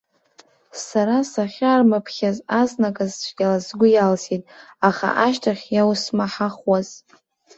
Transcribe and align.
Сара 0.85 1.17
сахьаармыԥхьаз 1.31 2.37
азныказ 2.61 3.11
цәгьала 3.21 3.59
сгәы 3.65 3.87
иалсит, 3.91 4.43
аха 4.87 5.07
ашьҭахь 5.25 5.65
иаусмаҳахуаз. 5.75 6.89